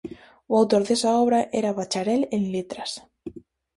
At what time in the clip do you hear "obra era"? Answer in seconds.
1.23-1.75